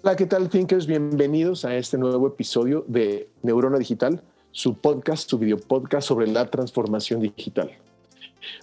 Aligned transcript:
Hola, 0.00 0.16
¿qué 0.16 0.24
tal, 0.24 0.48
Thinkers? 0.48 0.86
Bienvenidos 0.86 1.66
a 1.66 1.76
este 1.76 1.98
nuevo 1.98 2.26
episodio 2.26 2.82
de 2.88 3.28
Neurona 3.42 3.76
Digital, 3.76 4.22
su 4.50 4.74
podcast, 4.74 5.28
su 5.28 5.38
video 5.38 5.58
podcast 5.58 6.08
sobre 6.08 6.26
la 6.26 6.50
transformación 6.50 7.20
digital. 7.20 7.70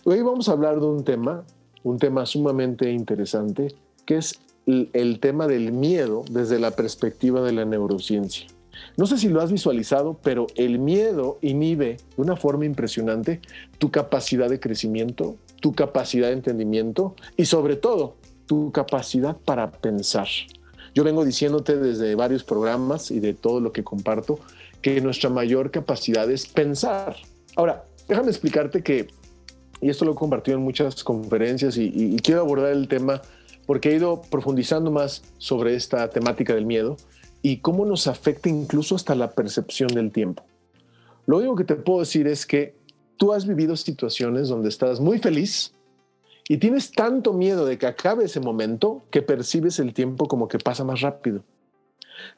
Hoy 0.06 0.22
vamos 0.24 0.50
a 0.50 0.54
hablar 0.54 0.80
de 0.80 0.88
un 0.88 1.04
tema, 1.04 1.46
un 1.84 2.00
tema 2.00 2.26
sumamente 2.26 2.92
interesante, 2.92 3.76
que 4.08 4.18
es 4.18 4.42
el, 4.66 5.20
tema 5.20 5.46
del 5.46 5.72
miedo 5.72 6.26
desde 6.32 6.60
la 6.60 6.72
perspectiva 6.72 7.42
de 7.44 7.54
la 7.54 7.64
neurociencia. 7.64 8.48
No 8.98 9.06
sé 9.06 9.20
si 9.20 9.30
lo 9.30 9.40
has 9.40 9.52
visualizado, 9.52 10.18
pero 10.24 10.48
el 10.56 10.80
miedo 10.80 11.38
inhibe 11.42 11.98
de 12.18 12.22
una 12.22 12.38
forma 12.38 12.66
impresionante 12.66 13.40
tu 13.78 13.92
capacidad 13.92 14.50
de 14.50 14.60
crecimiento, 14.60 15.36
tu 15.62 15.74
capacidad 15.74 16.30
de 16.30 16.34
entendimiento 16.34 17.16
y 17.38 17.46
sobre 17.46 17.76
todo 17.76 18.16
tu 18.48 18.72
capacidad 18.72 19.38
para 19.38 19.70
pensar. 19.70 20.28
Yo 20.94 21.04
vengo 21.04 21.26
diciéndote 21.26 21.78
desde 21.78 22.16
varios 22.16 22.44
programas 22.44 23.12
y 23.12 23.20
de 23.20 23.34
todo 23.34 23.60
lo 23.60 23.72
que 23.72 23.84
comparto 23.84 24.40
que 24.82 25.02
nuestra 25.02 25.30
mayor 25.30 25.72
capacidad 25.72 26.30
es 26.30 26.48
pensar. 26.48 27.16
Ahora, 27.56 27.84
déjame 28.08 28.30
explicarte 28.30 28.82
que, 28.82 29.08
y 29.82 29.90
esto 29.90 30.06
lo 30.06 30.14
he 30.14 30.16
compartido 30.16 30.58
en 30.58 30.64
muchas 30.64 31.04
conferencias 31.04 31.78
y, 31.78 32.16
quiero 32.24 32.42
abordar 32.42 32.72
el 32.72 32.88
tema 32.88 33.22
porque 33.66 33.92
he 33.92 33.96
ido 33.96 34.22
profundizando 34.22 34.90
más 34.90 35.22
sobre 35.38 35.76
esta 35.76 36.10
temática 36.10 36.56
del 36.56 36.66
miedo 36.66 36.98
y 37.42 37.58
cómo 37.58 37.86
nos 37.86 38.08
afecta 38.08 38.50
incluso 38.50 38.96
hasta 38.96 39.16
la 39.16 39.32
percepción 39.32 39.90
del 39.90 40.12
tiempo. 40.12 40.44
Lo 41.26 41.38
único 41.38 41.56
que 41.56 41.64
te 41.64 41.76
puedo 41.76 42.00
decir 42.00 42.28
es 42.28 42.46
que 42.46 42.76
tú 43.18 43.34
has 43.34 43.46
vivido 43.46 43.76
situaciones 43.76 44.48
donde 44.48 44.70
estás 44.70 45.00
muy 45.00 45.20
feliz, 45.20 45.74
y 46.52 46.58
tienes 46.58 46.92
tanto 46.92 47.32
miedo 47.32 47.64
de 47.68 47.78
que 47.78 47.86
acabe 47.86 48.26
ese 48.26 48.40
momento 48.40 49.04
que 49.12 49.22
percibes 49.22 49.78
el 49.78 49.94
tiempo 49.94 50.28
como 50.28 50.48
que 50.48 50.58
pasa 50.58 50.84
más 50.84 51.02
rápido. 51.02 51.44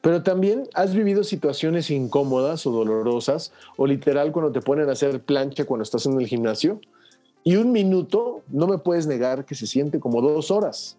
Pero 0.02 0.22
también 0.22 0.68
has 0.74 0.94
vivido 0.94 1.24
situaciones 1.24 1.90
incómodas 1.90 2.66
o 2.66 2.72
dolorosas 2.72 3.52
o 3.78 3.86
literal 3.86 4.30
cuando 4.30 4.52
te 4.52 4.60
ponen 4.60 4.90
a 4.90 4.92
hacer 4.92 5.22
plancha 5.22 5.64
cuando 5.64 5.82
estás 5.82 6.04
en 6.04 6.20
el 6.20 6.26
gimnasio 6.26 6.78
y 7.42 7.56
un 7.56 7.72
minuto 7.72 8.42
no 8.48 8.66
me 8.66 8.76
puedes 8.76 9.06
negar 9.06 9.46
que 9.46 9.54
se 9.54 9.66
siente 9.66 9.98
como 9.98 10.20
dos 10.20 10.50
horas. 10.50 10.98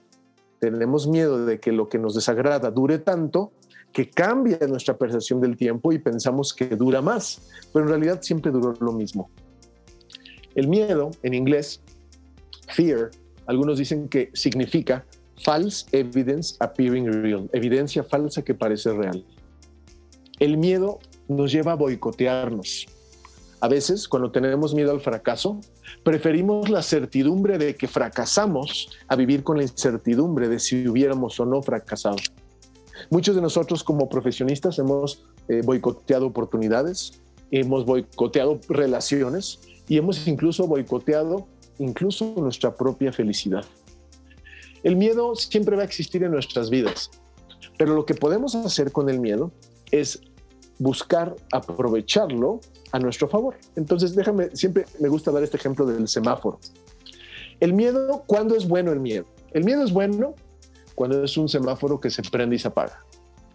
Tenemos 0.60 1.08
miedo 1.08 1.46
de 1.46 1.60
que 1.60 1.72
lo 1.72 1.90
que 1.90 2.00
nos 2.00 2.16
desagrada 2.16 2.72
dure 2.72 2.98
tanto 2.98 3.52
que 3.92 4.10
cambie 4.10 4.58
nuestra 4.68 4.98
percepción 4.98 5.40
del 5.40 5.56
tiempo 5.56 5.94
y 5.94 6.00
pensamos 6.00 6.52
que 6.52 6.66
dura 6.70 7.04
más, 7.04 7.48
pero 7.72 7.86
en 7.86 7.90
realidad 7.90 8.24
siempre 8.24 8.52
duró 8.52 8.74
lo 8.80 8.92
mismo. 8.92 9.30
El 10.56 10.68
miedo 10.68 11.12
en 11.22 11.36
inglés 11.36 11.80
Fear, 12.68 13.12
algunos 13.46 13.78
dicen 13.78 14.08
que 14.08 14.30
significa 14.34 15.06
false 15.44 15.86
evidence 15.92 16.56
appearing 16.60 17.12
real, 17.12 17.50
evidencia 17.54 18.04
falsa 18.04 18.44
que 18.44 18.54
parece 18.54 18.94
real. 18.94 19.26
El 20.40 20.58
miedo 20.58 21.00
nos 21.28 21.52
lleva 21.52 21.74
a 21.74 21.76
boicotearnos. 21.76 22.88
A 23.60 23.68
veces, 23.70 24.10
cuando 24.10 24.32
tenemos 24.32 24.74
miedo 24.74 24.92
al 24.92 25.00
fracaso, 25.00 25.60
preferimos 26.04 26.70
la 26.70 26.82
certidumbre 26.82 27.58
de 27.58 27.76
que 27.76 27.88
fracasamos 27.88 28.90
a 29.08 29.16
vivir 29.16 29.44
con 29.44 29.58
la 29.58 29.64
incertidumbre 29.64 30.50
de 30.50 30.60
si 30.60 30.88
hubiéramos 30.88 31.40
o 31.40 31.46
no 31.46 31.62
fracasado. 31.62 32.18
Muchos 33.10 33.36
de 33.36 33.42
nosotros 33.42 33.84
como 33.84 34.10
profesionistas 34.10 34.80
hemos 34.80 35.24
eh, 35.48 35.62
boicoteado 35.64 36.28
oportunidades, 36.28 37.22
hemos 37.52 37.86
boicoteado 37.86 38.60
relaciones 38.68 39.62
y 39.88 39.98
hemos 39.98 40.28
incluso 40.28 40.68
boicoteado 40.68 41.48
incluso 41.84 42.34
nuestra 42.38 42.76
propia 42.76 43.12
felicidad. 43.12 43.66
El 44.84 44.96
miedo 44.96 45.36
siempre 45.36 45.76
va 45.76 45.84
a 45.84 45.86
existir 45.86 46.24
en 46.24 46.32
nuestras 46.32 46.70
vidas, 46.70 47.12
pero 47.78 47.94
lo 47.96 48.06
que 48.06 48.16
podemos 48.16 48.56
hacer 48.56 48.92
con 48.92 49.10
el 49.10 49.20
miedo 49.20 49.52
es 49.92 50.20
buscar 50.80 51.36
aprovecharlo 51.52 52.60
a 52.92 53.00
nuestro 53.00 53.28
favor. 53.28 53.56
Entonces, 53.76 54.16
déjame, 54.16 54.56
siempre 54.56 54.86
me 55.00 55.10
gusta 55.10 55.32
dar 55.32 55.44
este 55.44 55.58
ejemplo 55.58 55.86
del 55.86 56.08
semáforo. 56.08 56.60
El 57.60 57.74
miedo, 57.74 58.24
¿cuándo 58.28 58.56
es 58.56 58.68
bueno 58.68 58.92
el 58.92 59.00
miedo? 59.00 59.26
El 59.52 59.64
miedo 59.64 59.84
es 59.84 59.92
bueno 59.92 60.36
cuando 60.96 61.24
es 61.24 61.38
un 61.38 61.48
semáforo 61.48 62.00
que 62.00 62.10
se 62.10 62.22
prende 62.24 62.56
y 62.56 62.60
se 62.60 62.68
apaga. 62.68 63.00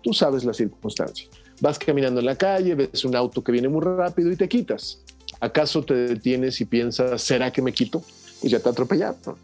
Tú 0.03 0.13
sabes 0.13 0.45
la 0.45 0.55
circunstancia. 0.55 1.29
Vas 1.61 1.79
caminando 1.79 2.21
en 2.21 2.27
la 2.27 2.37
calle, 2.37 2.75
ves 2.75 3.05
un 3.05 3.17
auto 3.17 3.43
que 3.43 3.53
viene 3.53 3.69
muy 3.69 3.83
rápido 3.83 4.31
y 4.31 4.37
te 4.37 4.49
quitas. 4.49 5.03
¿Acaso 5.41 5.83
te 5.83 5.95
detienes 5.95 6.61
y 6.61 6.65
piensas, 6.65 7.21
¿será 7.23 7.53
que 7.53 7.63
me 7.63 7.73
quito? 7.73 8.03
Y 8.43 8.49
ya 8.49 8.61
te 8.61 8.69
atropellado. 8.69 9.37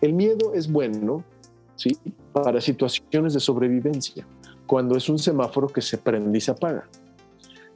El 0.00 0.12
miedo 0.12 0.54
es 0.54 0.70
bueno, 0.70 1.24
¿sí? 1.76 1.96
Para 2.32 2.60
situaciones 2.60 3.34
de 3.34 3.40
sobrevivencia, 3.40 4.26
cuando 4.66 4.96
es 4.96 5.08
un 5.08 5.18
semáforo 5.18 5.68
que 5.68 5.82
se 5.82 5.98
prende 5.98 6.38
y 6.38 6.40
se 6.40 6.50
apaga. 6.50 6.88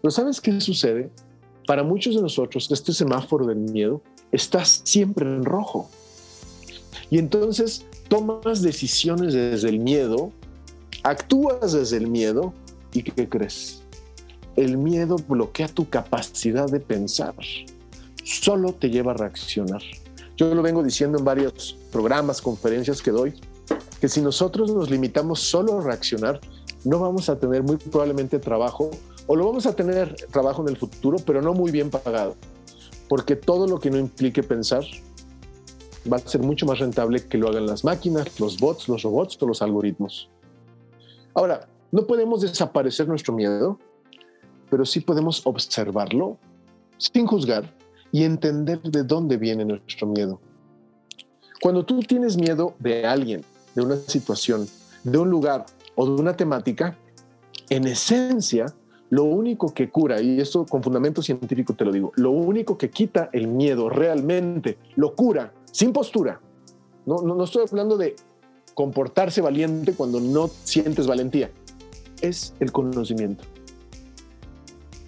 Pero 0.00 0.10
¿sabes 0.10 0.41
qué 0.41 0.60
sucede? 0.60 1.10
Para 1.66 1.82
muchos 1.82 2.15
de 2.15 2.22
nosotros, 2.22 2.71
este 2.71 2.92
semáforo 2.92 3.47
del 3.47 3.59
miedo 3.59 4.03
está 4.31 4.65
siempre 4.65 5.26
en 5.26 5.44
rojo. 5.44 5.88
Y 7.10 7.19
entonces 7.19 7.84
tomas 8.09 8.62
decisiones 8.62 9.34
desde 9.34 9.69
el 9.69 9.78
miedo, 9.78 10.32
actúas 11.03 11.72
desde 11.72 11.98
el 11.98 12.06
miedo 12.06 12.54
y 12.92 13.03
¿qué 13.03 13.28
crees? 13.28 13.82
el 14.56 14.76
miedo 14.76 15.16
bloquea 15.16 15.69
tu 15.69 15.88
capacidad 15.88 16.69
de 16.69 16.81
pensar, 16.81 17.34
solo 18.22 18.72
te 18.75 18.91
lleva 18.91 19.12
a 19.12 19.16
reaccionar. 19.16 19.82
Yo 20.37 20.54
lo 20.54 20.62
vengo 20.62 20.82
diciendo 20.82 21.19
en 21.19 21.25
varios 21.25 21.76
programas, 21.91 22.41
conferencias 22.41 23.03
que 23.03 23.10
doy, 23.10 23.34
que 24.00 24.09
si 24.09 24.20
nosotros 24.20 24.72
nos 24.75 24.91
limitamos 24.91 25.41
solo 25.41 25.78
a 25.78 25.82
reaccionar, 25.82 26.41
no 26.84 26.98
vamos 26.98 27.28
a 27.28 27.38
tener 27.38 27.62
muy 27.62 27.76
probablemente 27.76 28.38
trabajo, 28.38 28.91
o 29.26 29.37
lo 29.37 29.47
vamos 29.47 29.66
a 29.66 29.76
tener 29.76 30.15
trabajo 30.31 30.62
en 30.62 30.69
el 30.69 30.76
futuro, 30.76 31.19
pero 31.25 31.41
no 31.42 31.54
muy 31.54 31.71
bien 31.71 31.91
pagado, 31.91 32.34
porque 33.09 33.37
todo 33.37 33.66
lo 33.66 33.78
que 33.78 33.91
no 33.91 33.98
implique 33.98 34.42
pensar 34.42 34.84
va 36.10 36.16
a 36.16 36.21
ser 36.21 36.42
mucho 36.42 36.66
más 36.66 36.81
rentable 36.81 37.25
que 37.26 37.38
lo 37.38 37.48
hagan 37.48 37.66
las 37.66 37.84
máquinas, 37.84 38.41
los 38.41 38.59
bots, 38.59 38.88
los 38.88 39.03
robots 39.03 39.38
o 39.41 39.47
los 39.47 39.62
algoritmos. 39.62 40.28
Ahora, 41.34 41.69
no 41.92 42.06
podemos 42.06 42.41
desaparecer 42.41 43.06
nuestro 43.06 43.34
miedo, 43.34 43.78
pero 44.71 44.84
sí 44.84 45.00
podemos 45.00 45.47
observarlo 45.47 46.38
sin 46.98 47.26
juzgar 47.26 47.72
y 48.12 48.25
entender 48.25 48.81
de 48.83 49.03
dónde 49.03 49.39
viene 49.39 49.65
nuestro 49.65 50.06
miedo. 50.06 50.39
Cuando 51.61 51.84
tú 51.84 52.00
tienes 52.00 52.37
miedo 52.37 52.75
de 52.78 53.06
alguien, 53.06 53.43
de 53.75 53.83
una 53.83 53.97
situación, 53.97 54.67
de 55.03 55.19
un 55.19 55.31
lugar 55.31 55.65
o 55.95 56.06
de 56.06 56.21
una 56.21 56.37
temática, 56.37 56.97
en 57.71 57.87
esencia, 57.87 58.67
lo 59.09 59.25
único 59.25 59.72
que 59.72 59.91
cura, 59.91 60.21
y 60.21 60.41
esto 60.41 60.67
con 60.67 60.83
fundamento 60.83 61.22
científico 61.22 61.75
te 61.75 61.84
lo 61.84 61.93
digo, 61.93 62.12
lo 62.17 62.31
único 62.31 62.77
que 62.77 62.91
quita 62.91 63.31
el 63.33 63.49
miedo 63.49 63.89
realmente, 63.89 64.78
lo 64.97 65.15
cura, 65.15 65.53
sin 65.71 65.93
postura. 65.93 66.41
No, 67.07 67.22
no, 67.22 67.34
no 67.34 67.45
estoy 67.45 67.65
hablando 67.69 67.97
de 67.97 68.15
comportarse 68.75 69.41
valiente 69.41 69.95
cuando 69.95 70.21
no 70.21 70.48
sientes 70.48 71.07
valentía, 71.07 71.51
es 72.21 72.54
el 72.60 72.72
conocimiento. 72.72 73.45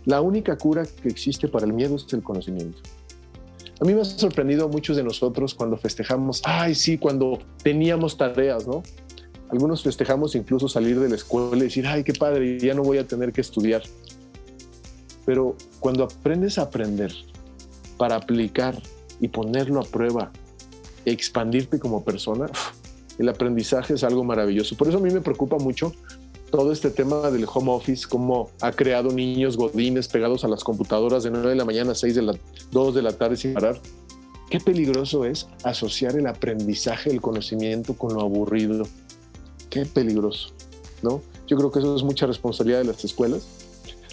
La 0.05 0.21
única 0.21 0.57
cura 0.57 0.85
que 0.85 1.09
existe 1.09 1.49
para 1.49 1.65
el 1.65 1.73
miedo 1.73 1.97
es 1.97 2.13
el 2.13 2.23
conocimiento. 2.23 2.79
A 3.81 3.85
mí 3.85 3.93
me 3.93 4.03
ha 4.03 4.05
sorprendido 4.05 4.67
a 4.67 4.69
muchos 4.69 4.97
de 4.97 5.03
nosotros 5.03 5.55
cuando 5.55 5.77
festejamos, 5.77 6.43
ay, 6.45 6.75
sí, 6.75 6.97
cuando 6.97 7.41
teníamos 7.63 8.17
tareas, 8.17 8.67
¿no? 8.67 8.83
Algunos 9.51 9.83
festejamos 9.83 10.35
incluso 10.35 10.69
salir 10.69 10.99
de 11.01 11.09
la 11.09 11.17
escuela 11.17 11.57
y 11.57 11.63
decir, 11.63 11.87
ay, 11.87 12.05
qué 12.05 12.13
padre, 12.13 12.59
ya 12.59 12.75
no 12.75 12.83
voy 12.83 12.99
a 12.99 13.07
tener 13.07 13.33
que 13.33 13.41
estudiar. 13.41 13.83
Pero 15.27 15.57
cuando 15.81 16.05
aprendes 16.05 16.59
a 16.59 16.63
aprender 16.63 17.13
para 17.97 18.17
aplicar 18.17 18.81
y 19.21 19.29
ponerlo 19.29 19.81
a 19.81 19.85
prueba, 19.85 20.31
expandirte 21.05 21.79
como 21.79 22.05
persona, 22.05 22.47
el 23.19 23.29
aprendizaje 23.29 23.95
es 23.95 24.05
algo 24.05 24.25
maravilloso. 24.25 24.77
Por 24.77 24.89
eso 24.89 24.99
a 24.99 25.01
mí 25.01 25.13
me 25.13 25.21
preocupa 25.21 25.57
mucho 25.57 25.93
todo 26.55 26.71
este 26.71 26.91
tema 26.91 27.33
del 27.33 27.47
home 27.53 27.73
office, 27.73 28.07
cómo 28.09 28.49
ha 28.61 28.71
creado 28.71 29.11
niños 29.11 29.57
godines 29.57 30.07
pegados 30.07 30.45
a 30.45 30.49
las 30.49 30.63
computadoras 30.63 31.25
de 31.25 31.33
9 31.33 31.49
de 31.49 31.57
la 31.57 31.65
mañana 31.65 31.91
a 31.91 31.95
6 31.97 32.15
de 32.15 32.23
la 32.23 32.39
2 32.71 32.95
de 32.95 33.03
la 33.03 33.11
tarde 33.11 33.37
sin 33.37 33.55
parar, 33.55 33.81
qué 34.51 34.61
peligroso 34.61 35.25
es 35.25 35.49
asociar 35.65 36.17
el 36.17 36.29
aprendizaje, 36.29 37.11
el 37.11 37.21
conocimiento 37.21 37.95
con 37.95 38.15
lo 38.15 38.21
aburrido. 38.21 38.85
Qué 39.69 39.85
peligroso, 39.85 40.51
¿no? 41.03 41.23
Yo 41.49 41.57
creo 41.57 41.73
que 41.73 41.81
eso 41.81 41.97
es 41.97 42.05
mucha 42.05 42.25
responsabilidad 42.27 42.79
de 42.79 42.85
las 42.85 43.05
escuelas. 43.05 43.49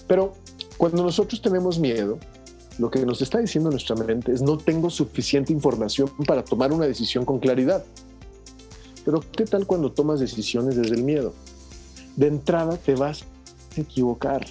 Pero 0.08 0.34
cuando 0.78 1.04
nosotros 1.04 1.44
tenemos 1.44 1.78
miedo, 1.78 2.18
lo 2.80 2.90
que 2.90 3.06
nos 3.06 3.22
está 3.22 3.38
diciendo 3.38 3.70
nuestra 3.70 3.96
mente 3.96 4.32
es 4.32 4.42
no 4.42 4.58
tengo 4.58 4.90
suficiente 4.90 5.54
información 5.54 6.10
para 6.26 6.44
tomar 6.44 6.74
una 6.74 6.88
decisión 6.88 7.24
con 7.24 7.38
claridad. 7.38 7.86
Pero 9.06 9.24
¿qué 9.32 9.46
tal 9.46 9.68
cuando 9.68 9.92
tomas 9.92 10.20
decisiones 10.20 10.76
desde 10.76 10.96
el 10.96 11.04
miedo? 11.04 11.36
De 12.16 12.28
entrada 12.28 12.78
te 12.78 12.96
vas 12.96 13.24
a 13.78 13.82
equivocar. 13.82 14.46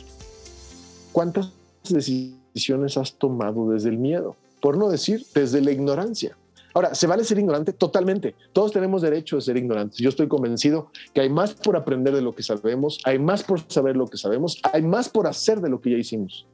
¿Cuántas 1.12 1.52
decisiones 1.88 2.96
has 2.96 3.14
tomado 3.14 3.70
desde 3.70 3.88
el 3.90 3.98
miedo? 3.98 4.36
Por 4.60 4.76
no 4.76 4.88
decir 4.88 5.24
desde 5.34 5.60
la 5.60 5.72
ignorancia. 5.72 6.36
Ahora, 6.72 6.94
¿se 6.94 7.06
vale 7.06 7.24
ser 7.24 7.38
ignorante? 7.38 7.72
Totalmente. 7.72 8.34
Todos 8.52 8.72
tenemos 8.72 9.02
derecho 9.02 9.36
a 9.36 9.40
ser 9.40 9.56
ignorantes. 9.56 9.98
Yo 9.98 10.08
estoy 10.08 10.28
convencido 10.28 10.90
que 11.12 11.20
hay 11.20 11.28
más 11.28 11.54
por 11.54 11.76
aprender 11.76 12.14
de 12.14 12.22
lo 12.22 12.34
que 12.34 12.42
sabemos, 12.42 13.00
hay 13.04 13.18
más 13.18 13.42
por 13.42 13.60
saber 13.68 13.96
lo 13.96 14.06
que 14.06 14.16
sabemos, 14.16 14.60
hay 14.72 14.82
más 14.82 15.08
por 15.08 15.26
hacer 15.26 15.60
de 15.60 15.68
lo 15.68 15.80
que 15.80 15.90
ya 15.90 15.98
hicimos. 15.98 16.46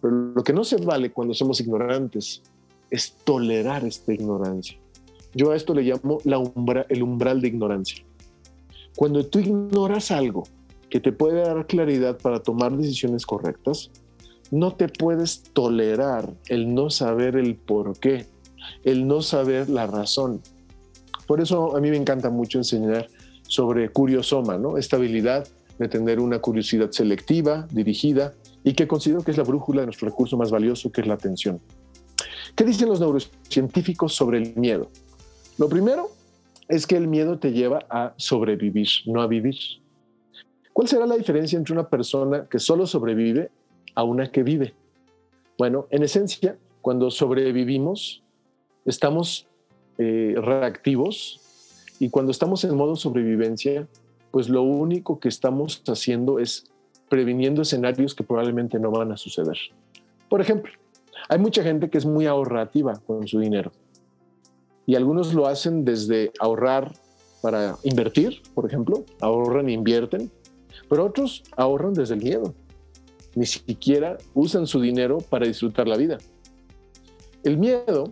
Pero 0.00 0.14
lo 0.14 0.42
que 0.42 0.52
no 0.52 0.64
se 0.64 0.76
vale 0.76 1.10
cuando 1.10 1.34
somos 1.34 1.60
ignorantes 1.60 2.42
es 2.90 3.12
tolerar 3.24 3.84
esta 3.84 4.12
ignorancia. 4.12 4.78
Yo 5.34 5.52
a 5.52 5.56
esto 5.56 5.74
le 5.74 5.82
llamo 5.82 6.18
la 6.24 6.42
el 6.88 7.02
umbral 7.02 7.40
de 7.40 7.48
ignorancia. 7.48 8.04
Cuando 8.98 9.24
tú 9.24 9.38
ignoras 9.38 10.10
algo 10.10 10.42
que 10.90 10.98
te 10.98 11.12
puede 11.12 11.42
dar 11.42 11.68
claridad 11.68 12.18
para 12.18 12.42
tomar 12.42 12.76
decisiones 12.76 13.26
correctas, 13.26 13.92
no 14.50 14.74
te 14.74 14.88
puedes 14.88 15.44
tolerar 15.52 16.34
el 16.48 16.74
no 16.74 16.90
saber 16.90 17.36
el 17.36 17.54
por 17.54 17.96
qué, 18.00 18.26
el 18.82 19.06
no 19.06 19.22
saber 19.22 19.68
la 19.68 19.86
razón. 19.86 20.42
Por 21.28 21.40
eso 21.40 21.76
a 21.76 21.80
mí 21.80 21.90
me 21.90 21.96
encanta 21.96 22.28
mucho 22.28 22.58
enseñar 22.58 23.08
sobre 23.42 23.88
curiosoma, 23.88 24.58
¿no? 24.58 24.76
Esta 24.76 24.96
habilidad 24.96 25.46
de 25.78 25.86
tener 25.86 26.18
una 26.18 26.40
curiosidad 26.40 26.90
selectiva, 26.90 27.68
dirigida, 27.70 28.34
y 28.64 28.72
que 28.72 28.88
considero 28.88 29.22
que 29.22 29.30
es 29.30 29.36
la 29.36 29.44
brújula 29.44 29.82
de 29.82 29.86
nuestro 29.86 30.08
recurso 30.08 30.36
más 30.36 30.50
valioso, 30.50 30.90
que 30.90 31.02
es 31.02 31.06
la 31.06 31.14
atención. 31.14 31.60
¿Qué 32.56 32.64
dicen 32.64 32.88
los 32.88 32.98
neurocientíficos 32.98 34.12
sobre 34.12 34.38
el 34.38 34.56
miedo? 34.56 34.90
Lo 35.56 35.68
primero 35.68 36.17
es 36.68 36.86
que 36.86 36.96
el 36.96 37.08
miedo 37.08 37.38
te 37.38 37.52
lleva 37.52 37.86
a 37.88 38.12
sobrevivir, 38.16 38.88
no 39.06 39.22
a 39.22 39.26
vivir. 39.26 39.56
¿Cuál 40.72 40.86
será 40.86 41.06
la 41.06 41.16
diferencia 41.16 41.58
entre 41.58 41.72
una 41.72 41.88
persona 41.88 42.46
que 42.48 42.58
solo 42.58 42.86
sobrevive 42.86 43.50
a 43.94 44.04
una 44.04 44.30
que 44.30 44.42
vive? 44.42 44.74
Bueno, 45.56 45.86
en 45.90 46.02
esencia, 46.02 46.56
cuando 46.82 47.10
sobrevivimos, 47.10 48.22
estamos 48.84 49.48
eh, 49.96 50.34
reactivos 50.36 51.40
y 51.98 52.10
cuando 52.10 52.30
estamos 52.30 52.62
en 52.64 52.76
modo 52.76 52.94
sobrevivencia, 52.94 53.88
pues 54.30 54.48
lo 54.48 54.62
único 54.62 55.18
que 55.18 55.28
estamos 55.28 55.82
haciendo 55.88 56.38
es 56.38 56.70
previniendo 57.08 57.62
escenarios 57.62 58.14
que 58.14 58.22
probablemente 58.22 58.78
no 58.78 58.90
van 58.90 59.10
a 59.10 59.16
suceder. 59.16 59.56
Por 60.28 60.40
ejemplo, 60.40 60.72
hay 61.28 61.38
mucha 61.38 61.62
gente 61.62 61.88
que 61.88 61.98
es 61.98 62.04
muy 62.04 62.26
ahorrativa 62.26 63.00
con 63.06 63.26
su 63.26 63.40
dinero 63.40 63.72
y 64.88 64.94
algunos 64.94 65.34
lo 65.34 65.46
hacen 65.46 65.84
desde 65.84 66.32
ahorrar 66.40 66.94
para 67.42 67.76
invertir, 67.82 68.40
por 68.54 68.64
ejemplo, 68.64 69.04
ahorran 69.20 69.68
e 69.68 69.72
invierten, 69.72 70.30
pero 70.88 71.04
otros 71.04 71.42
ahorran 71.58 71.92
desde 71.92 72.14
el 72.14 72.22
miedo. 72.22 72.54
Ni 73.34 73.44
siquiera 73.44 74.16
usan 74.32 74.66
su 74.66 74.80
dinero 74.80 75.18
para 75.18 75.46
disfrutar 75.46 75.86
la 75.86 75.98
vida. 75.98 76.16
El 77.44 77.58
miedo 77.58 78.10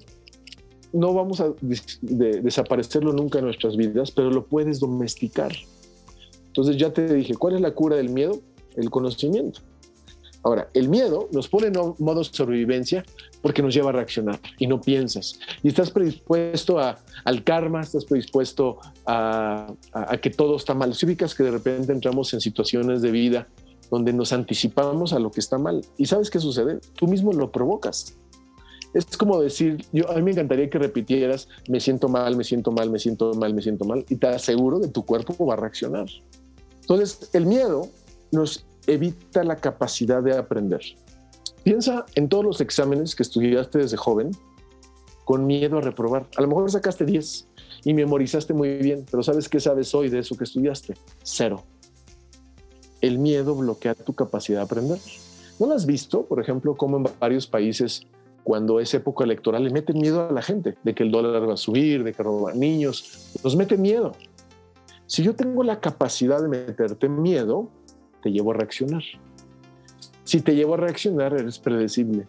no 0.93 1.15
vamos 1.15 1.41
a 1.41 1.55
desaparecerlo 2.03 3.15
nunca 3.15 3.39
en 3.39 3.47
nuestras 3.47 3.75
vidas, 3.75 4.11
pero 4.11 4.31
lo 4.31 4.45
puedes 4.45 4.79
domesticar. 4.79 5.53
Entonces 6.49 6.77
ya 6.77 6.93
te 6.93 7.11
dije, 7.11 7.37
¿cuál 7.37 7.55
es 7.55 7.63
la 7.63 7.71
cura 7.71 7.97
del 7.97 8.11
miedo? 8.11 8.39
el 8.77 8.91
conocimiento. 8.91 9.61
Ahora, 10.47 10.69
el 10.75 10.89
miedo 10.89 11.29
nos 11.33 11.49
pone 11.49 11.67
en 11.67 11.75
modo 11.99 12.23
sobrevivencia 12.23 13.05
porque 13.43 13.63
nos 13.63 13.75
lleva 13.75 13.91
a 13.91 13.93
reaccionar 13.95 14.39
y 14.61 14.69
no 14.69 14.81
piensas. 14.81 15.41
Y 15.65 15.67
estás 15.67 15.91
predispuesto 15.91 16.79
a, 16.79 17.01
al 17.25 17.43
karma, 17.43 17.81
estás 17.81 18.05
predispuesto 18.05 18.79
a, 19.07 19.75
que 20.23 20.31
todo 20.31 20.55
está 20.55 20.73
mal. 20.73 20.95
Si 20.95 21.05
ubicas 21.05 21.35
que 21.35 21.43
de 21.43 21.51
repente 21.51 21.93
entramos 21.93 22.33
en 22.33 22.41
situaciones 22.41 23.03
de 23.03 23.11
vida 23.11 23.49
donde 23.91 24.13
nos 24.13 24.33
anticipamos 24.33 25.13
a 25.13 25.19
lo 25.19 25.33
que 25.33 25.41
está 25.41 25.59
mal. 25.59 25.85
¿Y 25.97 26.07
sabes 26.07 26.31
qué 26.31 26.39
sucede? 26.39 26.79
Tú 26.95 27.09
mismo 27.09 27.33
lo 27.33 27.51
provocas. 27.51 28.17
Es 28.95 29.17
como 29.17 29.41
decir, 29.41 29.85
yo 29.93 30.09
a 30.09 30.15
mí 30.15 30.23
me 30.23 30.31
encantaría 30.31 30.71
que 30.71 30.79
repitieras, 30.79 31.49
me 31.69 31.81
siento 31.81 32.09
mal, 32.09 32.37
me 32.37 32.45
siento 32.45 32.71
mal, 32.71 32.89
me 32.89 33.01
siento 33.01 33.35
mal, 33.35 33.53
me 33.53 33.63
siento 33.63 33.85
mal, 33.85 34.05
y 34.09 34.15
te 34.15 34.29
aseguro 34.29 34.81
que 34.81 34.87
tu 34.87 35.05
cuerpo 35.05 35.45
va 35.45 35.55
a 35.55 35.57
reaccionar. 35.57 36.07
Entonces, 36.83 37.31
el 37.33 37.47
miedo 37.47 37.89
nos 38.31 38.65
evita 38.87 39.45
la 39.45 39.57
capacidad 39.57 40.23
de 40.23 40.37
aprender. 40.37 40.81
Piensa 41.63 42.07
en 42.15 42.29
todos 42.29 42.45
los 42.45 42.61
exámenes 42.61 43.15
que 43.15 43.23
estudiaste 43.23 43.79
desde 43.79 43.97
joven 43.97 44.31
con 45.25 45.47
miedo 45.47 45.79
a 45.79 45.81
reprobar. 45.81 46.27
A 46.37 46.43
lo 46.43 46.49
mejor 46.49 46.71
sacaste 46.71 47.05
10 47.05 47.49
y 47.85 47.95
memorizaste 47.95 48.55
muy 48.55 48.77
bien, 48.77 49.05
pero 49.11 49.23
¿sabes 49.23 49.49
qué 49.49 49.59
sabes 49.59 49.93
hoy 49.95 50.09
de 50.09 50.21
eso 50.21 50.37
que 50.37 50.45
estudiaste? 50.45 50.95
Cero. 51.25 51.65
El 53.01 53.19
miedo 53.19 53.55
bloquea 53.57 53.95
tu 53.95 54.15
capacidad 54.15 54.61
de 54.61 54.65
aprender. 54.65 54.99
¿No 55.59 55.73
has 55.73 55.87
visto, 55.87 56.25
por 56.27 56.41
ejemplo, 56.41 56.77
cómo 56.77 56.99
en 56.99 57.07
varios 57.19 57.47
países, 57.47 58.07
cuando 58.45 58.79
es 58.79 58.95
época 58.95 59.25
electoral, 59.25 59.65
le 59.65 59.71
meten 59.71 59.99
miedo 59.99 60.29
a 60.29 60.33
la 60.33 60.43
gente 60.43 60.77
de 60.85 60.95
que 60.95 61.03
el 61.03 61.11
dólar 61.11 61.49
va 61.49 61.55
a 61.55 61.57
subir, 61.57 62.05
de 62.05 62.13
que 62.13 62.23
roban 62.23 62.61
niños? 62.61 63.33
Nos 63.43 63.57
meten 63.57 63.83
miedo. 63.83 64.13
Si 65.07 65.23
yo 65.23 65.35
tengo 65.35 65.65
la 65.65 65.81
capacidad 65.81 66.41
de 66.41 66.49
meterte 66.49 67.09
miedo, 67.09 67.71
te 68.27 68.33
llevo 68.33 68.51
a 68.51 68.55
reaccionar. 68.55 69.05
Si 70.25 70.41
te 70.41 70.57
llevo 70.57 70.75
a 70.75 70.79
reaccionar, 70.79 71.33
eres 71.33 71.61
predecible. 71.61 72.27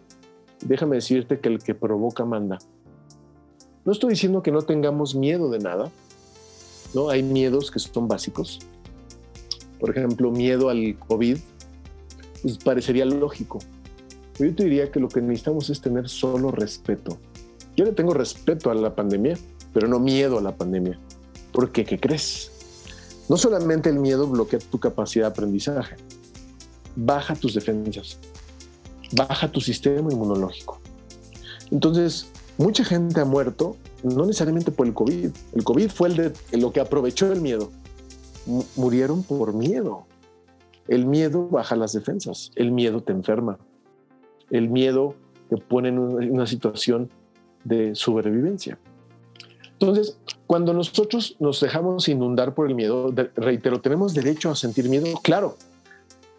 Déjame 0.64 0.94
decirte 0.94 1.40
que 1.40 1.48
el 1.48 1.58
que 1.58 1.74
provoca 1.74 2.24
manda. 2.24 2.58
No 3.84 3.90
estoy 3.90 4.10
diciendo 4.10 4.40
que 4.40 4.52
no 4.52 4.62
tengamos 4.62 5.16
miedo 5.16 5.50
de 5.50 5.58
nada. 5.58 5.90
No, 6.94 7.08
hay 7.08 7.24
miedos 7.24 7.72
que 7.72 7.80
son 7.80 8.06
básicos. 8.06 8.60
Por 9.80 9.90
ejemplo, 9.90 10.30
miedo 10.30 10.68
al 10.68 10.96
COVID, 11.08 11.36
pues 12.42 12.58
parecería 12.58 13.04
lógico. 13.04 13.58
Yo 14.38 14.54
te 14.54 14.62
diría 14.62 14.92
que 14.92 15.00
lo 15.00 15.08
que 15.08 15.20
necesitamos 15.20 15.68
es 15.68 15.80
tener 15.80 16.08
solo 16.08 16.52
respeto. 16.52 17.18
Yo 17.76 17.84
le 17.84 17.92
tengo 17.92 18.14
respeto 18.14 18.70
a 18.70 18.74
la 18.74 18.94
pandemia, 18.94 19.36
pero 19.74 19.88
no 19.88 19.98
miedo 19.98 20.38
a 20.38 20.42
la 20.42 20.54
pandemia. 20.54 20.96
Porque, 21.50 21.84
¿qué 21.84 21.98
crees? 21.98 22.52
No 23.28 23.36
solamente 23.36 23.90
el 23.90 23.98
miedo 23.98 24.26
bloquea 24.26 24.58
tu 24.58 24.78
capacidad 24.78 25.26
de 25.26 25.30
aprendizaje, 25.32 25.96
baja 26.96 27.34
tus 27.34 27.54
defensas, 27.54 28.18
baja 29.12 29.50
tu 29.50 29.60
sistema 29.60 30.12
inmunológico. 30.12 30.80
Entonces, 31.70 32.28
mucha 32.56 32.84
gente 32.84 33.20
ha 33.20 33.24
muerto 33.24 33.76
no 34.02 34.24
necesariamente 34.24 34.70
por 34.70 34.86
el 34.86 34.94
COVID. 34.94 35.30
El 35.52 35.64
COVID 35.64 35.90
fue 35.90 36.08
el 36.08 36.16
de 36.16 36.32
lo 36.52 36.72
que 36.72 36.80
aprovechó 36.80 37.30
el 37.32 37.40
miedo. 37.40 37.70
murieron 38.76 39.22
por 39.22 39.52
miedo. 39.52 40.06
El 40.86 41.04
miedo 41.04 41.48
baja 41.48 41.76
las 41.76 41.92
defensas. 41.92 42.50
El 42.54 42.72
miedo 42.72 43.02
te 43.02 43.12
enferma. 43.12 43.58
El 44.50 44.70
miedo 44.70 45.14
te 45.50 45.58
pone 45.58 45.88
en 45.88 45.98
una 45.98 46.46
situación 46.46 47.10
de 47.64 47.94
sobrevivencia. 47.94 48.78
Entonces, 49.80 50.18
cuando 50.46 50.72
nosotros 50.72 51.36
nos 51.38 51.60
dejamos 51.60 52.08
inundar 52.08 52.52
por 52.52 52.66
el 52.68 52.74
miedo, 52.74 53.12
reitero, 53.36 53.80
tenemos 53.80 54.12
derecho 54.12 54.50
a 54.50 54.56
sentir 54.56 54.88
miedo, 54.88 55.06
claro. 55.22 55.56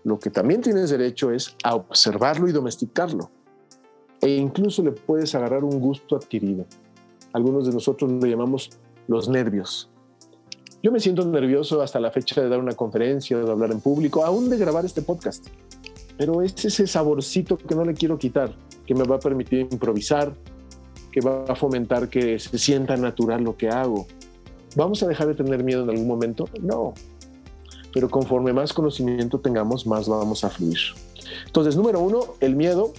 Lo 0.03 0.19
que 0.19 0.29
también 0.29 0.61
tienes 0.61 0.89
derecho 0.89 1.31
es 1.31 1.55
a 1.63 1.75
observarlo 1.75 2.49
y 2.49 2.51
domesticarlo. 2.51 3.31
E 4.21 4.35
incluso 4.35 4.83
le 4.83 4.91
puedes 4.91 5.33
agarrar 5.35 5.63
un 5.63 5.79
gusto 5.79 6.17
adquirido. 6.17 6.65
Algunos 7.31 7.65
de 7.65 7.71
nosotros 7.71 8.11
lo 8.11 8.25
llamamos 8.25 8.71
los 9.07 9.29
nervios. 9.29 9.89
Yo 10.83 10.91
me 10.91 10.99
siento 10.99 11.25
nervioso 11.25 11.81
hasta 11.81 11.99
la 11.99 12.11
fecha 12.11 12.41
de 12.41 12.49
dar 12.49 12.59
una 12.59 12.73
conferencia, 12.73 13.37
de 13.37 13.49
hablar 13.49 13.71
en 13.71 13.79
público, 13.79 14.25
aún 14.25 14.49
de 14.49 14.57
grabar 14.57 14.83
este 14.83 15.01
podcast. 15.01 15.47
Pero 16.17 16.41
es 16.41 16.65
ese 16.65 16.87
saborcito 16.87 17.57
que 17.57 17.75
no 17.75 17.85
le 17.85 17.93
quiero 17.93 18.17
quitar, 18.17 18.53
que 18.85 18.95
me 18.95 19.03
va 19.03 19.15
a 19.15 19.19
permitir 19.19 19.67
improvisar, 19.71 20.33
que 21.11 21.21
va 21.21 21.45
a 21.47 21.55
fomentar 21.55 22.09
que 22.09 22.39
se 22.39 22.57
sienta 22.57 22.95
natural 22.97 23.43
lo 23.43 23.57
que 23.57 23.69
hago. 23.69 24.07
¿Vamos 24.75 25.01
a 25.03 25.07
dejar 25.07 25.27
de 25.27 25.35
tener 25.35 25.63
miedo 25.63 25.83
en 25.83 25.89
algún 25.89 26.07
momento? 26.07 26.47
No. 26.61 26.93
Pero 27.93 28.09
conforme 28.09 28.53
más 28.53 28.73
conocimiento 28.73 29.39
tengamos, 29.39 29.87
más 29.87 30.07
vamos 30.07 30.43
a 30.43 30.49
fluir. 30.49 30.79
Entonces, 31.45 31.75
número 31.75 31.99
uno, 31.99 32.35
el 32.39 32.55
miedo 32.55 32.93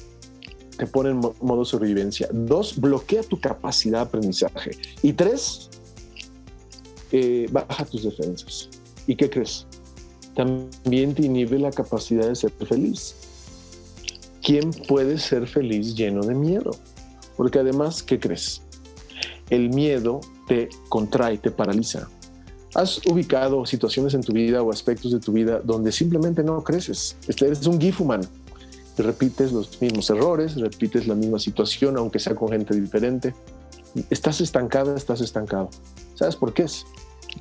te 0.77 0.87
pone 0.87 1.11
en 1.11 1.21
modo 1.41 1.65
sobrevivencia. 1.65 2.29
Dos, 2.33 2.81
bloquea 2.81 3.23
tu 3.23 3.39
capacidad 3.39 3.99
de 3.99 4.05
aprendizaje. 4.05 4.71
Y 5.03 5.13
tres, 5.13 5.69
eh, 7.13 7.47
baja 7.53 7.85
tus 7.85 8.05
defensas. 8.05 8.69
¿Y 9.07 9.15
qué 9.15 9.29
crees? 9.29 9.67
También 10.35 11.15
te 11.15 11.27
inhibe 11.27 11.59
la 11.59 11.71
capacidad 11.71 12.27
de 12.27 12.35
ser 12.35 12.51
feliz. 12.53 13.15
¿Quién 14.43 14.71
puede 14.89 15.19
ser 15.19 15.47
feliz 15.47 15.95
lleno 15.95 16.23
de 16.23 16.35
miedo? 16.35 16.71
Porque 17.41 17.59
además, 17.59 18.03
¿qué 18.03 18.21
crees? 18.21 18.61
El 19.49 19.71
miedo 19.71 20.21
te 20.47 20.69
contrae, 20.91 21.39
te 21.39 21.51
paraliza. 21.51 22.07
¿Has 22.75 23.01
ubicado 23.07 23.65
situaciones 23.65 24.13
en 24.13 24.21
tu 24.21 24.35
vida 24.35 24.63
o 24.63 24.71
aspectos 24.71 25.11
de 25.11 25.21
tu 25.21 25.33
vida 25.33 25.59
donde 25.65 25.91
simplemente 25.91 26.45
no 26.45 26.63
creces? 26.63 27.17
Este, 27.29 27.47
eres 27.47 27.67
un 27.67 27.81
GIF 27.81 28.03
humano. 28.03 28.25
Repites 28.99 29.53
los 29.53 29.81
mismos 29.81 30.11
errores, 30.11 30.55
repites 30.57 31.07
la 31.07 31.15
misma 31.15 31.39
situación, 31.39 31.97
aunque 31.97 32.19
sea 32.19 32.35
con 32.35 32.51
gente 32.51 32.79
diferente. 32.79 33.35
Estás 34.11 34.43
estancada, 34.43 34.95
estás 34.95 35.23
estancado. 35.23 35.71
¿Sabes 36.17 36.37
por 36.37 36.53
qué 36.53 36.65
es? 36.65 36.85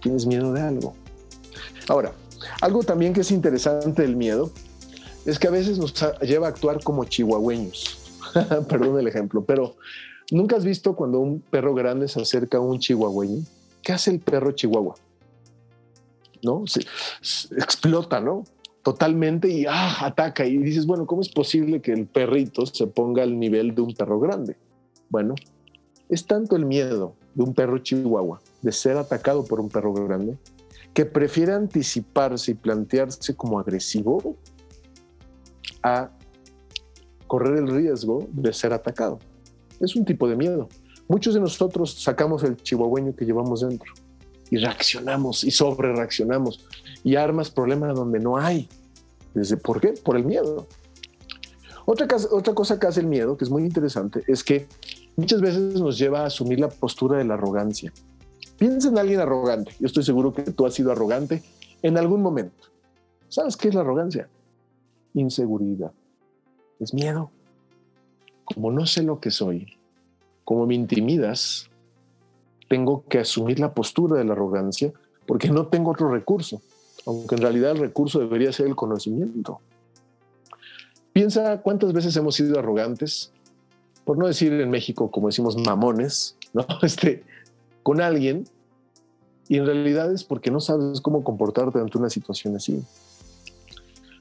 Tienes 0.01 0.25
miedo 0.25 0.53
de 0.53 0.61
algo. 0.61 0.93
Ahora, 1.89 2.13
algo 2.61 2.83
también 2.83 3.11
que 3.11 3.19
es 3.19 3.31
interesante 3.31 4.03
del 4.03 4.15
miedo 4.15 4.49
es 5.25 5.37
que 5.39 5.49
a 5.49 5.51
veces 5.51 5.77
nos 5.77 5.93
lleva 6.21 6.47
a 6.47 6.51
actuar 6.51 6.81
como 6.81 7.03
chihuahueños. 7.03 7.98
Perdón 8.69 8.99
el 8.99 9.07
ejemplo, 9.07 9.43
pero 9.43 9.75
¿nunca 10.31 10.55
has 10.57 10.65
visto 10.65 10.95
cuando 10.95 11.19
un 11.19 11.41
perro 11.41 11.73
grande 11.73 12.07
se 12.07 12.21
acerca 12.21 12.57
a 12.57 12.61
un 12.61 12.79
chihuahueño? 12.79 13.43
¿Qué 13.81 13.93
hace 13.93 14.11
el 14.11 14.19
perro 14.19 14.51
chihuahua? 14.51 14.95
¿no? 16.43 16.63
Se, 16.67 16.81
explota, 17.57 18.19
¿no? 18.19 18.43
Totalmente 18.83 19.49
y 19.49 19.65
ah, 19.67 20.05
ataca. 20.05 20.45
Y 20.45 20.57
dices, 20.57 20.85
bueno, 20.85 21.05
¿cómo 21.05 21.21
es 21.21 21.29
posible 21.29 21.81
que 21.81 21.91
el 21.91 22.07
perrito 22.07 22.65
se 22.65 22.87
ponga 22.87 23.23
al 23.23 23.37
nivel 23.39 23.75
de 23.75 23.81
un 23.81 23.93
perro 23.93 24.19
grande? 24.19 24.55
Bueno, 25.09 25.35
es 26.07 26.25
tanto 26.25 26.55
el 26.55 26.65
miedo 26.65 27.15
de 27.35 27.43
un 27.43 27.53
perro 27.53 27.77
chihuahua 27.79 28.41
de 28.61 28.71
ser 28.71 28.97
atacado 28.97 29.43
por 29.45 29.59
un 29.59 29.69
perro 29.69 29.93
grande 29.93 30.37
que 30.93 31.05
prefiere 31.05 31.53
anticiparse 31.53 32.51
y 32.51 32.55
plantearse 32.55 33.35
como 33.35 33.59
agresivo 33.59 34.35
a 35.83 36.09
correr 37.29 37.59
el 37.59 37.67
riesgo 37.67 38.27
de 38.31 38.51
ser 38.51 38.73
atacado. 38.73 39.19
Es 39.79 39.95
un 39.95 40.03
tipo 40.03 40.27
de 40.27 40.35
miedo. 40.35 40.67
Muchos 41.07 41.35
de 41.35 41.39
nosotros 41.39 41.93
sacamos 42.01 42.43
el 42.43 42.57
chihuahueño 42.57 43.15
que 43.15 43.23
llevamos 43.23 43.61
dentro 43.61 43.93
y 44.49 44.57
reaccionamos 44.57 45.43
y 45.43 45.51
sobre 45.51 45.93
reaccionamos 45.93 46.65
y 47.03 47.15
armas 47.15 47.51
problemas 47.51 47.95
donde 47.95 48.19
no 48.19 48.37
hay. 48.37 48.67
Desde, 49.35 49.57
¿Por 49.57 49.79
qué? 49.79 49.89
Por 49.89 50.17
el 50.17 50.25
miedo. 50.25 50.67
Otra, 51.85 52.07
otra 52.31 52.53
cosa 52.55 52.79
que 52.79 52.87
hace 52.87 52.99
el 52.99 53.07
miedo, 53.07 53.37
que 53.37 53.45
es 53.45 53.51
muy 53.51 53.63
interesante, 53.63 54.23
es 54.27 54.43
que 54.43 54.67
muchas 55.15 55.39
veces 55.39 55.79
nos 55.79 55.99
lleva 55.99 56.21
a 56.21 56.25
asumir 56.25 56.59
la 56.59 56.69
postura 56.69 57.19
de 57.19 57.25
la 57.25 57.35
arrogancia. 57.35 57.93
Piensa 58.57 58.89
en 58.89 58.97
alguien 58.97 59.19
arrogante. 59.19 59.71
Yo 59.79 59.85
estoy 59.85 60.03
seguro 60.03 60.33
que 60.33 60.41
tú 60.43 60.65
has 60.65 60.73
sido 60.73 60.91
arrogante 60.91 61.43
en 61.83 61.95
algún 61.97 62.23
momento. 62.23 62.67
¿Sabes 63.27 63.55
qué 63.55 63.67
es 63.69 63.75
la 63.75 63.81
arrogancia? 63.81 64.27
Inseguridad. 65.13 65.91
Es 66.79 66.93
miedo. 66.93 67.31
Como 68.45 68.71
no 68.71 68.85
sé 68.85 69.03
lo 69.03 69.19
que 69.19 69.31
soy, 69.31 69.77
como 70.43 70.65
me 70.65 70.75
intimidas, 70.75 71.69
tengo 72.67 73.03
que 73.07 73.19
asumir 73.19 73.59
la 73.59 73.73
postura 73.73 74.17
de 74.17 74.25
la 74.25 74.33
arrogancia 74.33 74.91
porque 75.27 75.49
no 75.49 75.67
tengo 75.67 75.91
otro 75.91 76.09
recurso, 76.09 76.61
aunque 77.05 77.35
en 77.35 77.41
realidad 77.41 77.71
el 77.71 77.79
recurso 77.79 78.19
debería 78.19 78.51
ser 78.51 78.67
el 78.67 78.75
conocimiento. 78.75 79.59
Piensa 81.13 81.61
cuántas 81.61 81.93
veces 81.93 82.15
hemos 82.15 82.35
sido 82.35 82.57
arrogantes, 82.57 83.31
por 84.05 84.17
no 84.17 84.25
decir 84.25 84.53
en 84.53 84.69
México, 84.69 85.11
como 85.11 85.27
decimos, 85.27 85.57
mamones, 85.57 86.35
¿no? 86.53 86.65
Este, 86.81 87.23
con 87.83 88.01
alguien, 88.01 88.45
y 89.47 89.57
en 89.57 89.65
realidad 89.65 90.11
es 90.11 90.23
porque 90.23 90.51
no 90.51 90.59
sabes 90.59 91.01
cómo 91.01 91.23
comportarte 91.23 91.79
ante 91.79 91.97
una 91.97 92.09
situación 92.09 92.55
así. 92.55 92.83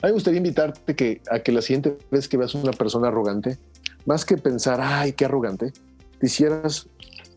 A 0.00 0.06
mí 0.06 0.10
me 0.10 0.12
gustaría 0.12 0.38
invitarte 0.38 0.94
que, 0.94 1.20
a 1.28 1.40
que 1.40 1.50
la 1.50 1.60
siguiente 1.60 1.98
vez 2.10 2.28
que 2.28 2.36
veas 2.36 2.54
una 2.54 2.72
persona 2.72 3.08
arrogante, 3.08 3.58
más 4.06 4.24
que 4.24 4.36
pensar, 4.36 4.80
ay, 4.80 5.12
qué 5.12 5.24
arrogante, 5.24 5.72
te 6.20 6.26
hicieras 6.26 6.88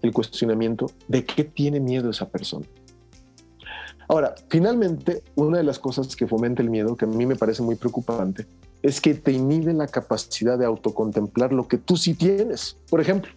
el 0.04 0.14
cuestionamiento 0.14 0.86
de 1.08 1.26
qué 1.26 1.44
tiene 1.44 1.80
miedo 1.80 2.12
esa 2.12 2.30
persona. 2.30 2.68
Ahora, 4.08 4.36
finalmente, 4.50 5.24
una 5.36 5.58
de 5.58 5.64
las 5.64 5.80
cosas 5.80 6.16
que 6.16 6.28
fomenta 6.28 6.62
el 6.62 6.70
miedo, 6.70 6.96
que 6.96 7.06
a 7.06 7.08
mí 7.08 7.26
me 7.26 7.36
parece 7.36 7.64
muy 7.64 7.76
preocupante, 7.76 8.46
es 8.84 9.02
que 9.02 9.16
te 9.16 9.32
inhibe 9.32 9.74
la 9.74 9.88
capacidad 9.88 10.60
de 10.60 10.66
autocontemplar 10.66 11.54
lo 11.54 11.68
que 11.68 11.78
tú 11.78 11.98
sí 11.98 12.14
tienes. 12.14 12.78
Por 12.90 13.02
ejemplo, 13.02 13.32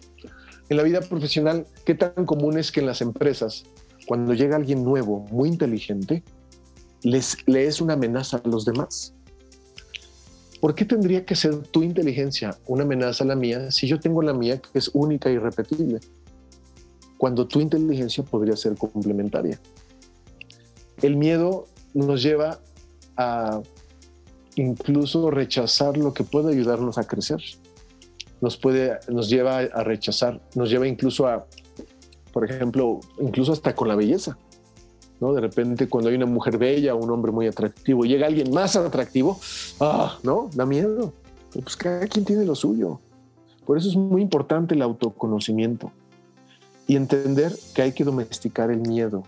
en 0.69 0.77
la 0.77 0.83
vida 0.83 1.01
profesional, 1.01 1.65
¿qué 1.83 1.95
tan 1.95 2.25
común 2.25 2.59
es 2.59 2.71
que 2.71 2.81
en 2.81 2.85
las 2.85 3.01
empresas, 3.01 3.63
cuando 4.05 4.35
llega 4.35 4.55
alguien 4.55 4.83
nuevo, 4.83 5.21
muy 5.31 5.49
inteligente, 5.49 6.23
les, 7.01 7.37
le 7.47 7.65
es 7.65 7.81
una 7.81 7.93
amenaza 7.93 8.41
a 8.43 8.47
los 8.47 8.65
demás? 8.65 9.14
¿Por 10.61 10.73
qué 10.73 10.85
tendría 10.85 11.25
que 11.25 11.35
ser 11.35 11.57
tu 11.67 11.83
inteligencia 11.83 12.57
una 12.67 12.83
amenaza 12.83 13.23
a 13.23 13.27
la 13.27 13.35
mía 13.35 13.71
si 13.71 13.87
yo 13.87 13.99
tengo 13.99 14.21
la 14.21 14.33
mía 14.33 14.59
que 14.59 14.79
es 14.79 14.89
única 14.93 15.29
y 15.29 15.33
e 15.33 15.35
irrepetible? 15.35 15.99
cuando 17.17 17.47
tu 17.47 17.59
inteligencia 17.59 18.23
podría 18.23 18.55
ser 18.55 18.75
complementaria. 18.75 19.59
El 21.01 21.15
miedo 21.15 21.67
nos 21.93 22.21
lleva 22.21 22.59
a 23.17 23.61
incluso 24.55 25.31
rechazar 25.31 25.97
lo 25.97 26.13
que 26.13 26.23
puede 26.23 26.53
ayudarnos 26.53 26.97
a 26.97 27.05
crecer. 27.05 27.41
Nos 28.41 28.57
puede, 28.57 28.99
nos 29.09 29.29
lleva 29.29 29.59
a 29.59 29.83
rechazar, 29.83 30.41
nos 30.55 30.69
lleva 30.69 30.87
incluso 30.87 31.27
a, 31.27 31.47
por 32.31 32.49
ejemplo, 32.49 32.99
incluso 33.19 33.53
hasta 33.53 33.73
con 33.75 33.87
la 33.87 33.95
belleza. 33.95 34.37
De 35.33 35.41
repente, 35.41 35.87
cuando 35.87 36.09
hay 36.09 36.15
una 36.15 36.25
mujer 36.25 36.57
bella, 36.57 36.95
un 36.95 37.09
hombre 37.09 37.31
muy 37.31 37.47
atractivo, 37.47 38.03
llega 38.03 38.27
alguien 38.27 38.51
más 38.53 38.75
atractivo, 38.75 39.39
ah, 39.79 40.17
¿no? 40.23 40.49
Da 40.53 40.65
miedo. 40.65 41.13
pues 41.53 41.75
cada 41.75 42.07
quien 42.07 42.25
tiene 42.25 42.45
lo 42.45 42.55
suyo. 42.55 42.99
Por 43.65 43.77
eso 43.77 43.89
es 43.89 43.95
muy 43.95 44.21
importante 44.21 44.75
el 44.75 44.81
autoconocimiento 44.81 45.91
y 46.87 46.95
entender 46.95 47.53
que 47.73 47.81
hay 47.81 47.91
que 47.93 48.03
domesticar 48.03 48.69
el 48.69 48.81
miedo. 48.81 49.23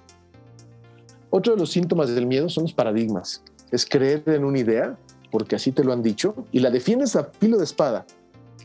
Otro 1.30 1.54
de 1.54 1.60
los 1.60 1.72
síntomas 1.72 2.10
del 2.14 2.26
miedo 2.26 2.50
son 2.50 2.64
los 2.64 2.74
paradigmas. 2.74 3.44
Es 3.72 3.86
creer 3.86 4.24
en 4.28 4.46
una 4.46 4.60
idea, 4.60 4.98
porque 5.32 5.56
así 5.56 5.72
te 5.72 5.84
lo 5.84 5.92
han 5.92 6.04
dicho, 6.04 6.36
y 6.52 6.60
la 6.60 6.70
defiendes 6.70 7.16
a 7.16 7.26
filo 7.26 7.58
de 7.58 7.64
espada, 7.64 8.06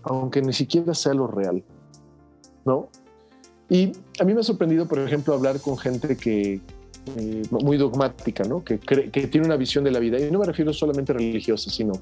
aunque 0.03 0.43
ni 0.43 0.53
siquiera 0.53 0.95
sea 0.95 1.15
lo 1.15 1.27
real. 1.27 1.65
¿No? 2.65 2.89
Y 3.69 3.93
a 4.21 4.25
mí 4.25 4.35
me 4.35 4.41
ha 4.41 4.45
sorprendido, 4.45 4.87
por 4.87 4.99
ejemplo, 4.99 5.35
hablar 5.35 5.61
con 5.61 5.79
gente 5.79 6.17
que, 6.17 6.61
eh, 7.17 7.43
muy 7.51 7.77
dogmática, 7.77 8.45
¿no? 8.45 8.65
Que, 8.65 8.79
que 8.79 9.27
tiene 9.27 9.47
una 9.47 9.57
visión 9.57 9.85
de 9.85 9.91
la 9.91 9.99
vida, 9.99 10.19
y 10.19 10.31
no 10.31 10.39
me 10.39 10.47
refiero 10.47 10.73
solamente 10.73 11.13
religiosa, 11.13 11.71
sino 11.71 11.93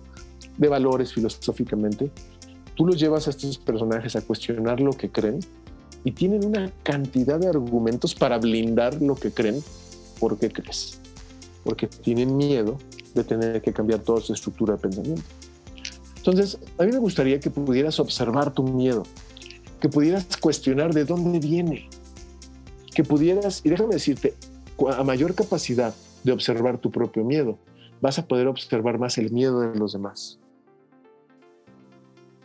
de 0.57 0.69
valores 0.69 1.13
filosóficamente. 1.13 2.11
Tú 2.75 2.87
los 2.87 2.99
llevas 2.99 3.27
a 3.27 3.31
estos 3.31 3.59
personajes 3.59 4.17
a 4.17 4.23
cuestionar 4.23 4.81
lo 4.81 4.93
que 4.93 5.11
creen 5.11 5.41
y 6.05 6.13
tienen 6.13 6.45
una 6.45 6.71
cantidad 6.83 7.39
de 7.39 7.49
argumentos 7.49 8.15
para 8.15 8.39
blindar 8.39 9.01
lo 9.03 9.15
que 9.15 9.31
creen. 9.31 9.63
¿Por 10.19 10.39
qué 10.39 10.51
crees? 10.51 10.99
Porque 11.65 11.87
tienen 11.87 12.37
miedo 12.37 12.79
de 13.15 13.25
tener 13.25 13.61
que 13.61 13.73
cambiar 13.73 14.01
toda 14.01 14.21
su 14.21 14.33
estructura 14.33 14.77
de 14.77 14.83
pensamiento. 14.83 15.23
Entonces, 16.17 16.59
a 16.79 16.85
mí 16.85 16.93
me 16.93 16.99
gustaría 16.99 17.41
que 17.41 17.51
pudieras 17.51 17.99
observar 17.99 18.53
tu 18.53 18.63
miedo, 18.63 19.05
que 19.81 19.89
pudieras 19.89 20.27
cuestionar 20.37 20.93
de 20.93 21.07
dónde 21.07 21.39
viene, 21.39 21.89
que 22.95 23.03
pudieras, 23.05 23.63
y 23.65 23.71
déjame 23.71 23.95
decirte, 23.95 24.35
a 24.89 25.05
mayor 25.05 25.35
capacidad 25.35 25.95
de 26.25 26.33
observar 26.33 26.79
tu 26.79 26.91
propio 26.91 27.25
miedo, 27.25 27.59
vas 28.01 28.19
a 28.19 28.27
poder 28.27 28.47
observar 28.47 28.99
más 28.99 29.19
el 29.19 29.31
miedo 29.31 29.61
de 29.61 29.79
los 29.79 29.93
demás. 29.93 30.39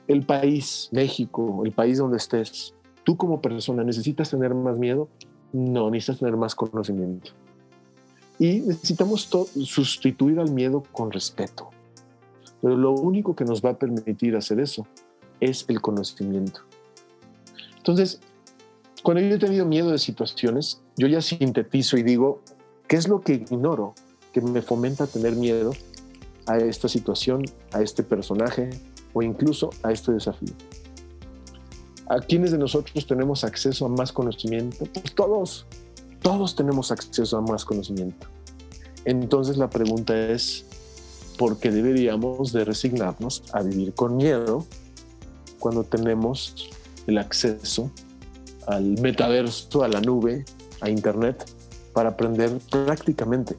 El 0.07 0.25
país, 0.25 0.89
México, 0.91 1.63
el 1.65 1.71
país 1.71 1.97
donde 1.97 2.17
estés, 2.17 2.73
tú 3.03 3.17
como 3.17 3.41
persona 3.41 3.83
necesitas 3.83 4.29
tener 4.29 4.53
más 4.53 4.77
miedo, 4.77 5.07
no, 5.53 5.89
necesitas 5.89 6.19
tener 6.19 6.37
más 6.37 6.53
conocimiento. 6.53 7.31
Y 8.37 8.59
necesitamos 8.59 9.29
sustituir 9.63 10.39
al 10.39 10.51
miedo 10.51 10.83
con 10.91 11.11
respeto. 11.11 11.69
Pero 12.61 12.75
lo 12.75 12.91
único 12.91 13.35
que 13.35 13.45
nos 13.45 13.63
va 13.63 13.71
a 13.71 13.77
permitir 13.77 14.35
hacer 14.35 14.59
eso 14.59 14.85
es 15.39 15.65
el 15.69 15.81
conocimiento. 15.81 16.61
Entonces, 17.77 18.19
cuando 19.03 19.21
yo 19.21 19.35
he 19.35 19.39
tenido 19.39 19.65
miedo 19.65 19.91
de 19.91 19.99
situaciones, 19.99 20.81
yo 20.97 21.07
ya 21.07 21.21
sintetizo 21.21 21.97
y 21.97 22.03
digo, 22.03 22.41
¿qué 22.87 22.95
es 22.95 23.07
lo 23.07 23.21
que 23.21 23.33
ignoro 23.33 23.93
que 24.33 24.41
me 24.41 24.61
fomenta 24.61 25.07
tener 25.07 25.35
miedo 25.35 25.71
a 26.45 26.57
esta 26.57 26.87
situación, 26.87 27.43
a 27.71 27.81
este 27.81 28.03
personaje 28.03 28.69
o 29.13 29.21
incluso 29.21 29.69
a 29.83 29.91
este 29.91 30.11
desafío? 30.11 30.53
¿A 32.07 32.19
quiénes 32.19 32.51
de 32.51 32.57
nosotros 32.57 33.07
tenemos 33.07 33.43
acceso 33.43 33.85
a 33.85 33.89
más 33.89 34.11
conocimiento? 34.11 34.85
Pues 34.93 35.15
todos, 35.15 35.65
todos 36.21 36.55
tenemos 36.55 36.91
acceso 36.91 37.37
a 37.37 37.41
más 37.41 37.65
conocimiento. 37.65 38.27
Entonces 39.05 39.57
la 39.57 39.69
pregunta 39.69 40.15
es, 40.31 40.65
¿por 41.37 41.57
qué 41.57 41.71
deberíamos 41.71 42.53
de 42.53 42.63
resignarnos 42.63 43.43
a 43.53 43.63
vivir 43.63 43.93
con 43.93 44.17
miedo 44.17 44.65
cuando 45.59 45.83
tenemos 45.83 46.69
el 47.07 47.17
acceso 47.17 47.91
al 48.67 48.99
metaverso, 49.01 49.83
a 49.83 49.87
la 49.87 50.01
nube, 50.01 50.45
a 50.81 50.89
Internet, 50.89 51.45
para 51.93 52.09
aprender 52.09 52.59
prácticamente 52.69 53.55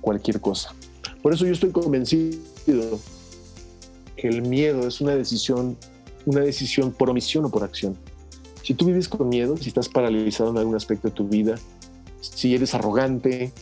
cualquier 0.00 0.40
cosa? 0.40 0.74
Por 1.22 1.32
eso 1.32 1.46
yo 1.46 1.52
estoy 1.52 1.70
convencido 1.70 2.38
que 4.16 4.28
el 4.28 4.42
miedo 4.42 4.86
es 4.86 5.00
una 5.00 5.14
decisión 5.14 5.76
una 6.26 6.40
decisión 6.40 6.92
por 6.92 7.10
omisión 7.10 7.44
o 7.44 7.50
por 7.50 7.64
acción. 7.64 7.96
Si 8.62 8.74
tú 8.74 8.86
vives 8.86 9.08
con 9.08 9.28
miedo, 9.28 9.56
si 9.56 9.68
estás 9.68 9.88
paralizado 9.88 10.50
en 10.50 10.58
algún 10.58 10.76
aspecto 10.76 11.08
de 11.08 11.14
tu 11.14 11.26
vida, 11.26 11.56
si 12.20 12.54
eres 12.54 12.74
arrogante, 12.74 13.52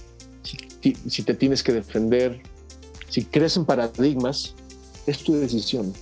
si, 0.42 1.22
te 1.22 1.34
tienes 1.34 1.62
que 1.62 1.72
defender, 1.72 2.40
si 3.08 3.24
crees 3.24 3.56
en 3.56 3.64
paradigmas, 3.64 4.54
es 5.06 5.18
tu 5.22 5.34
decisión. 5.34 5.92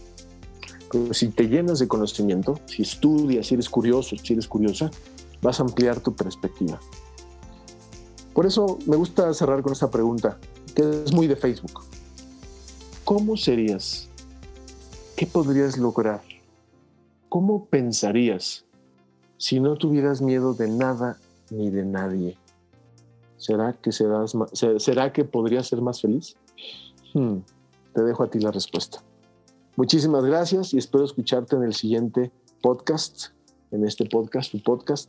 Pero 0.90 1.12
si 1.12 1.28
te 1.28 1.44
llenas 1.48 1.78
de 1.78 1.88
conocimiento, 1.88 2.58
si 2.66 2.82
estudias, 2.82 3.46
si 3.46 3.54
eres 3.54 3.68
curioso, 3.68 4.16
si 4.22 4.32
eres 4.32 4.46
curiosa, 4.46 4.90
vas 5.46 5.60
a 5.60 5.62
ampliar 5.62 6.00
tu 6.00 6.12
perspectiva. 6.12 6.80
Por 8.34 8.46
eso 8.46 8.78
me 8.86 8.96
gusta 8.96 9.32
cerrar 9.32 9.62
con 9.62 9.72
esta 9.72 9.88
pregunta, 9.88 10.38
que 10.74 11.04
es 11.04 11.12
muy 11.12 11.28
de 11.28 11.36
Facebook. 11.36 11.84
¿Cómo 13.04 13.36
serías? 13.36 14.08
¿Qué 15.16 15.24
podrías 15.24 15.78
lograr? 15.78 16.20
¿Cómo 17.28 17.66
pensarías 17.66 18.64
si 19.38 19.60
no 19.60 19.76
tuvieras 19.76 20.20
miedo 20.20 20.52
de 20.52 20.66
nada 20.66 21.16
ni 21.50 21.70
de 21.70 21.84
nadie? 21.84 22.36
¿Será 23.36 23.72
que, 23.72 23.92
serás, 23.92 24.32
¿será 24.78 25.12
que 25.12 25.24
podrías 25.24 25.68
ser 25.68 25.80
más 25.80 26.00
feliz? 26.00 26.34
Hmm, 27.14 27.38
te 27.94 28.02
dejo 28.02 28.24
a 28.24 28.28
ti 28.28 28.40
la 28.40 28.50
respuesta. 28.50 29.00
Muchísimas 29.76 30.24
gracias 30.24 30.74
y 30.74 30.78
espero 30.78 31.04
escucharte 31.04 31.54
en 31.54 31.62
el 31.62 31.74
siguiente 31.74 32.32
podcast, 32.62 33.26
en 33.70 33.86
este 33.86 34.06
podcast, 34.06 34.50
tu 34.50 34.60
podcast 34.60 35.08